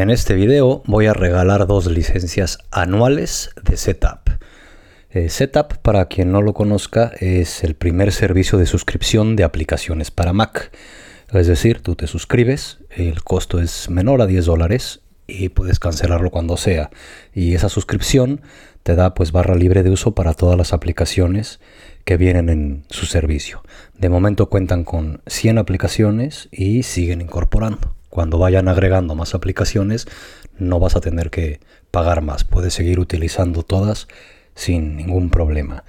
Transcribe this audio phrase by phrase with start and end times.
[0.00, 4.30] En este video voy a regalar dos licencias anuales de Setup.
[5.10, 10.10] Eh, Setup, para quien no lo conozca, es el primer servicio de suscripción de aplicaciones
[10.10, 10.72] para Mac.
[11.34, 16.30] Es decir, tú te suscribes, el costo es menor a 10 dólares y puedes cancelarlo
[16.30, 16.88] cuando sea.
[17.34, 18.40] Y esa suscripción
[18.82, 21.60] te da pues barra libre de uso para todas las aplicaciones
[22.06, 23.62] que vienen en su servicio.
[23.98, 27.99] De momento cuentan con 100 aplicaciones y siguen incorporando.
[28.10, 30.06] Cuando vayan agregando más aplicaciones,
[30.58, 32.44] no vas a tener que pagar más.
[32.44, 34.08] Puedes seguir utilizando todas
[34.54, 35.84] sin ningún problema.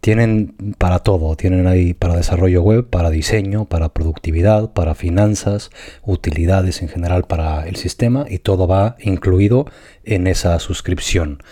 [0.00, 5.70] Tienen para todo, tienen ahí para desarrollo web, para diseño, para productividad, para finanzas,
[6.02, 9.66] utilidades en general para el sistema y todo va incluido
[10.04, 11.42] en esa suscripción.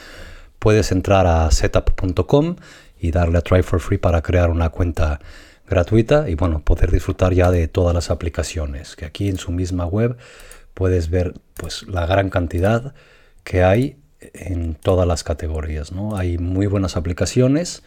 [0.58, 2.56] Puedes entrar a setup.com
[2.98, 5.20] y darle a try for free para crear una cuenta
[5.68, 9.86] gratuita y bueno, poder disfrutar ya de todas las aplicaciones, que aquí en su misma
[9.86, 10.16] web
[10.74, 12.94] puedes ver pues la gran cantidad
[13.44, 16.16] que hay en todas las categorías, ¿no?
[16.16, 17.82] Hay muy buenas aplicaciones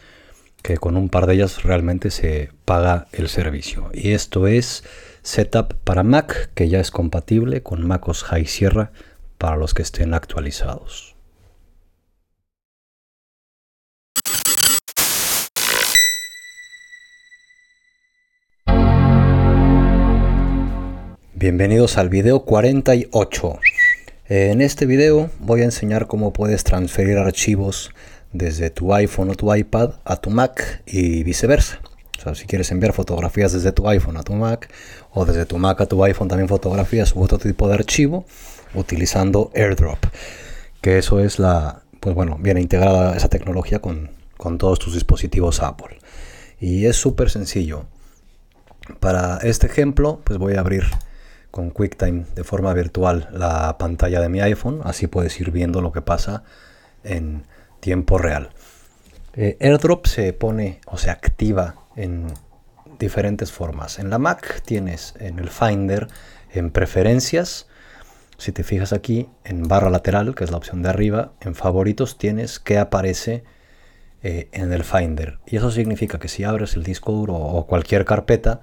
[0.62, 3.90] que con un par de ellas realmente se paga el servicio.
[3.94, 4.84] Y esto es
[5.24, 8.92] Setup para Mac, que ya es compatible con MacOS High Sierra
[9.38, 11.11] para los que estén actualizados.
[21.42, 23.60] Bienvenidos al video 48.
[24.28, 27.96] En este video voy a enseñar cómo puedes transferir archivos
[28.32, 31.80] desde tu iPhone o tu iPad a tu Mac y viceversa.
[32.20, 34.72] O sea, si quieres enviar fotografías desde tu iPhone a tu Mac
[35.14, 38.24] o desde tu Mac a tu iPhone también fotografías u otro tipo de archivo
[38.76, 39.98] utilizando AirDrop.
[40.80, 45.64] Que eso es la, pues bueno, viene integrada esa tecnología con, con todos tus dispositivos
[45.64, 45.98] Apple.
[46.60, 47.86] Y es súper sencillo.
[49.00, 50.84] Para este ejemplo, pues voy a abrir
[51.52, 55.92] con QuickTime de forma virtual la pantalla de mi iPhone, así puedes ir viendo lo
[55.92, 56.44] que pasa
[57.04, 57.44] en
[57.80, 58.50] tiempo real.
[59.34, 62.28] Eh, AirDrop se pone o se activa en
[63.00, 64.00] diferentes formas.
[64.00, 66.08] En la Mac tienes en el Finder,
[66.52, 67.68] en preferencias,
[68.38, 72.18] si te fijas aquí en barra lateral, que es la opción de arriba, en favoritos
[72.18, 73.44] tienes que aparece
[74.24, 75.40] eh, en el Finder.
[75.46, 78.62] Y eso significa que si abres el disco duro o cualquier carpeta,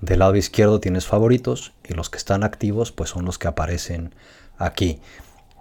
[0.00, 4.14] del lado izquierdo tienes favoritos y los que están activos pues son los que aparecen
[4.58, 5.00] aquí.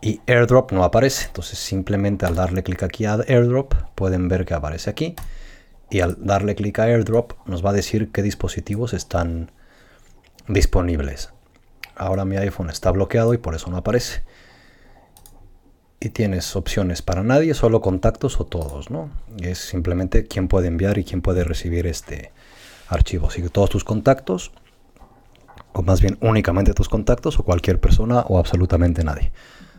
[0.02, 4.54] Y AirDrop no aparece, entonces simplemente al darle clic aquí a AirDrop pueden ver que
[4.54, 5.16] aparece aquí.
[5.90, 9.52] Y al darle clic a AirDrop nos va a decir qué dispositivos están
[10.48, 11.32] disponibles.
[11.96, 14.24] Ahora mi iPhone está bloqueado y por eso no aparece.
[16.00, 19.10] Y tienes opciones para nadie, solo contactos o todos, ¿no?
[19.42, 22.32] Es simplemente quién puede enviar y quién puede recibir este,
[22.88, 24.52] archivos y todos tus contactos,
[25.74, 29.32] o más bien únicamente tus contactos, o cualquier persona, o absolutamente nadie.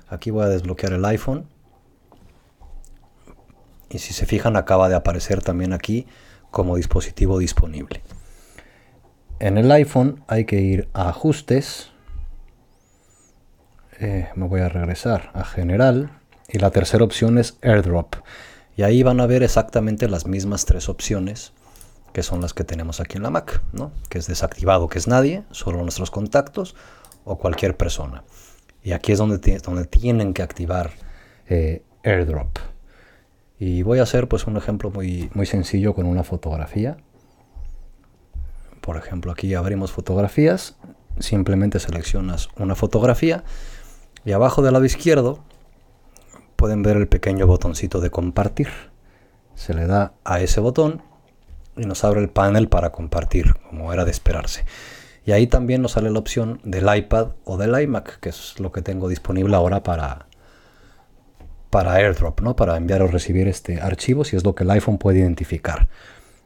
[0.09, 1.47] Aquí voy a desbloquear el iPhone.
[3.89, 6.07] Y si se fijan, acaba de aparecer también aquí
[6.51, 8.03] como dispositivo disponible.
[9.39, 11.91] En el iPhone hay que ir a ajustes.
[13.99, 16.11] Eh, me voy a regresar a general.
[16.49, 18.17] Y la tercera opción es airdrop.
[18.77, 21.53] Y ahí van a ver exactamente las mismas tres opciones
[22.17, 23.93] que son las que tenemos aquí en la Mac, ¿no?
[24.09, 26.75] que es desactivado, que es nadie, solo nuestros contactos
[27.27, 28.25] o cualquier persona.
[28.83, 30.93] Y aquí es donde, donde tienen que activar
[31.47, 32.57] eh, AirDrop.
[33.59, 36.97] Y voy a hacer pues un ejemplo muy, muy sencillo con una fotografía.
[38.81, 40.79] Por ejemplo, aquí abrimos fotografías,
[41.19, 43.45] simplemente seleccionas una fotografía
[44.25, 45.45] y abajo del lado izquierdo
[46.57, 48.69] pueden ver el pequeño botoncito de compartir.
[49.55, 51.03] Se le da a ese botón
[51.77, 54.65] y nos abre el panel para compartir, como era de esperarse.
[55.25, 58.71] Y ahí también nos sale la opción del iPad o del iMac, que es lo
[58.73, 60.27] que tengo disponible ahora para,
[61.71, 62.55] para AirDrop, ¿no?
[62.55, 65.89] para enviar o recibir este archivo, si es lo que el iPhone puede identificar.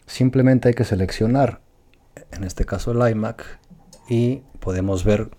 [0.07, 1.61] Simplemente hay que seleccionar,
[2.33, 3.45] en este caso el iMac,
[4.09, 5.31] y podemos ver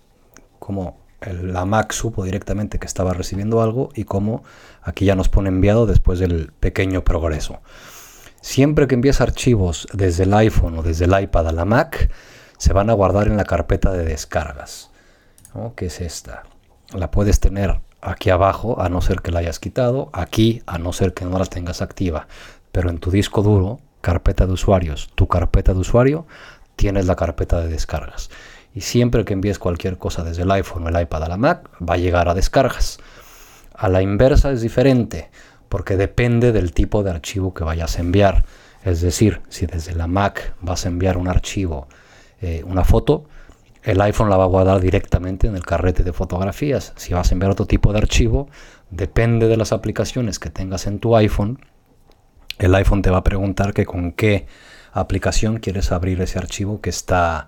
[0.59, 4.43] cómo la Mac supo directamente que estaba recibiendo algo y cómo
[4.81, 7.61] aquí ya nos pone enviado después del pequeño progreso.
[8.41, 12.11] Siempre que envíes archivos desde el iPhone o desde el iPad a la Mac,
[12.57, 14.89] se van a guardar en la carpeta de descargas,
[15.75, 16.43] que es esta.
[16.91, 20.91] La puedes tener aquí abajo, a no ser que la hayas quitado, aquí, a no
[20.91, 22.27] ser que no la tengas activa.
[22.71, 26.25] Pero en tu disco duro, carpeta de usuarios, tu carpeta de usuario,
[26.75, 28.31] tienes la carpeta de descargas.
[28.73, 31.69] Y siempre que envíes cualquier cosa desde el iPhone o el iPad a la Mac,
[31.79, 32.97] va a llegar a descargas.
[33.73, 35.29] A la inversa es diferente
[35.71, 38.43] porque depende del tipo de archivo que vayas a enviar.
[38.83, 41.87] Es decir, si desde la Mac vas a enviar un archivo,
[42.41, 43.23] eh, una foto,
[43.81, 46.91] el iPhone la va a guardar directamente en el carrete de fotografías.
[46.97, 48.49] Si vas a enviar otro tipo de archivo,
[48.89, 51.65] depende de las aplicaciones que tengas en tu iPhone.
[52.59, 54.47] El iPhone te va a preguntar que con qué
[54.91, 57.47] aplicación quieres abrir ese archivo que está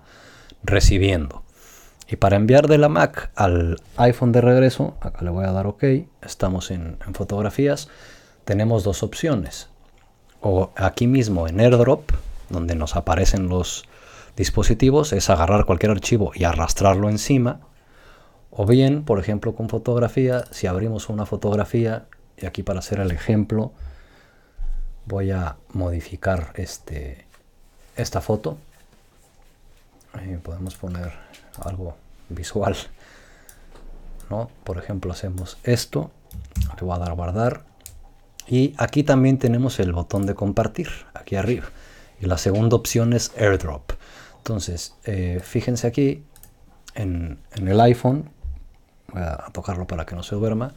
[0.62, 1.42] recibiendo.
[2.08, 5.66] Y para enviar de la Mac al iPhone de regreso, acá le voy a dar
[5.66, 5.84] OK,
[6.22, 7.90] estamos en, en fotografías,
[8.44, 9.68] tenemos dos opciones.
[10.40, 12.10] O aquí mismo en AirDrop,
[12.50, 13.84] donde nos aparecen los
[14.36, 17.60] dispositivos es agarrar cualquier archivo y arrastrarlo encima.
[18.50, 22.06] O bien, por ejemplo, con fotografía, si abrimos una fotografía,
[22.36, 23.72] y aquí para hacer el ejemplo,
[25.06, 27.26] voy a modificar este,
[27.96, 28.58] esta foto.
[30.42, 31.12] Podemos poner
[31.64, 31.96] algo
[32.28, 32.76] visual.
[34.30, 34.50] ¿no?
[34.62, 36.10] Por ejemplo, hacemos esto,
[36.78, 37.73] le voy a dar a guardar.
[38.46, 41.66] Y aquí también tenemos el botón de compartir, aquí arriba.
[42.20, 43.92] Y la segunda opción es AirDrop.
[44.38, 46.22] Entonces, eh, fíjense aquí
[46.94, 48.30] en, el iPhone,
[49.12, 50.74] voy a tocarlo para que no se duerma,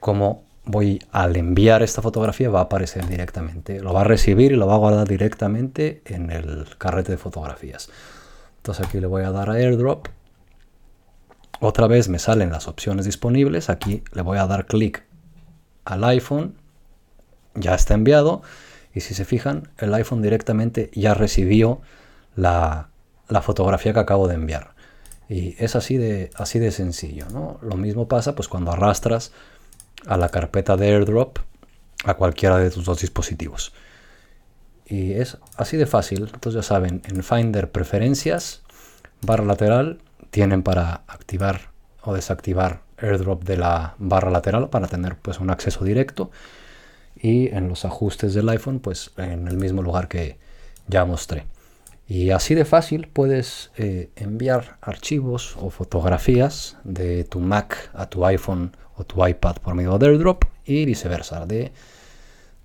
[0.00, 4.56] como voy al enviar esta fotografía va a aparecer directamente, lo va a recibir y
[4.56, 7.90] lo va a guardar directamente en el carrete de fotografías.
[8.58, 10.08] Entonces aquí le voy a dar a AirDrop.
[11.60, 13.68] Otra vez me salen las opciones disponibles.
[13.70, 15.04] Aquí le voy a dar clic
[15.84, 16.56] al iPhone.
[17.54, 18.42] Ya está enviado.
[18.94, 21.80] Y si se fijan, el iPhone directamente ya recibió
[22.36, 22.88] la,
[23.42, 24.74] fotografía que acabo de enviar.
[25.28, 27.26] Y es así de, así de sencillo.
[27.30, 27.58] ¿no?
[27.62, 29.32] Lo mismo pasa pues, cuando arrastras
[30.06, 31.38] a la carpeta de AirDrop
[32.04, 33.72] a cualquiera de tus dos dispositivos.
[34.86, 36.30] Y es así de fácil.
[36.32, 38.62] Entonces ya saben, en Finder Preferencias,
[39.22, 41.70] barra lateral, tienen para activar
[42.02, 46.30] o desactivar AirDrop de la barra lateral para tener pues un acceso directo.
[47.24, 50.36] Y en los ajustes del iPhone, pues en el mismo lugar que
[50.88, 51.46] ya mostré.
[52.06, 58.26] Y así de fácil puedes eh, enviar archivos o fotografías de tu Mac a tu
[58.26, 61.72] iPhone o tu iPad por medio de AirDrop y viceversa, de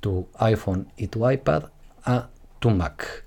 [0.02, 1.70] tu iPhone y tu iPad
[2.04, 2.28] a
[2.60, 3.24] tu Mac.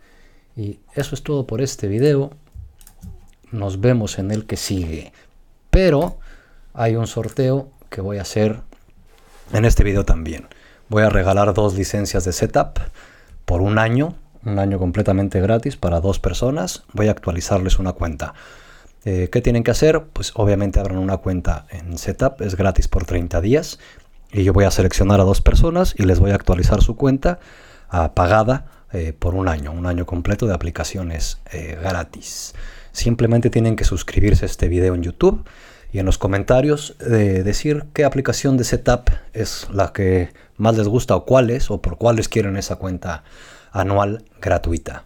[0.54, 2.32] Y eso es todo por este video.
[3.52, 5.14] Nos vemos en el que sigue.
[5.70, 6.18] Pero
[6.74, 8.60] hay un sorteo que voy a hacer
[9.54, 10.46] en este video también.
[10.92, 12.78] Voy a regalar dos licencias de setup
[13.46, 16.82] por un año un año completamente gratis para dos personas.
[16.92, 18.34] Voy a actualizarles una cuenta.
[19.06, 20.02] Eh, ¿Qué tienen que hacer?
[20.12, 23.78] Pues obviamente abran una cuenta en Setup, es gratis por 30 días.
[24.32, 27.38] Y yo voy a seleccionar a dos personas y les voy a actualizar su cuenta
[27.88, 32.54] a pagada eh, por un año, un año completo de aplicaciones eh, gratis.
[32.90, 35.42] Simplemente tienen que suscribirse a este video en YouTube
[35.92, 41.14] y en los comentarios decir qué aplicación de Setup es la que más les gusta
[41.14, 43.24] o cuáles o por cuáles quieren esa cuenta
[43.72, 45.04] anual gratuita.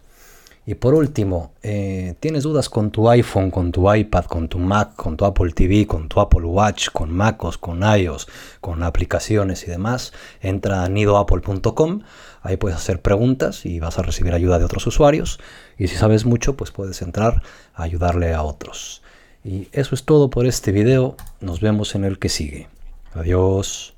[0.69, 4.97] Y por último, eh, ¿tienes dudas con tu iPhone, con tu iPad, con tu Mac,
[4.97, 8.27] con tu Apple TV, con tu Apple Watch, con MacOS, con iOS,
[8.59, 10.11] con aplicaciones y demás?
[10.41, 12.01] Entra a nidoapple.com,
[12.41, 15.39] ahí puedes hacer preguntas y vas a recibir ayuda de otros usuarios.
[15.77, 17.43] Y si sabes mucho, pues puedes entrar
[17.73, 19.01] a ayudarle a otros.
[19.47, 22.67] Y eso es todo por este video, nos vemos en el que sigue.
[23.13, 23.96] Adiós.